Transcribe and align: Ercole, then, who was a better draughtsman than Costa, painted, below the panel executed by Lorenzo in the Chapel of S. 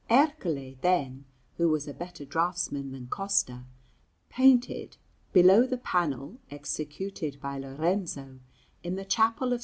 Ercole, 0.09 0.77
then, 0.81 1.25
who 1.57 1.69
was 1.69 1.87
a 1.87 1.93
better 1.93 2.25
draughtsman 2.25 2.91
than 2.91 3.05
Costa, 3.07 3.65
painted, 4.29 4.97
below 5.31 5.67
the 5.67 5.77
panel 5.77 6.39
executed 6.49 7.39
by 7.39 7.57
Lorenzo 7.59 8.39
in 8.83 8.95
the 8.95 9.05
Chapel 9.05 9.53
of 9.53 9.59
S. 9.59 9.59